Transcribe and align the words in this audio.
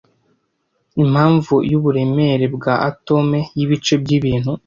Impamvu 1.03 1.53
yuburemere 1.69 2.45
bwa 2.55 2.73
atome 2.89 3.39
yibice 3.57 3.93
byibintu 4.01 4.51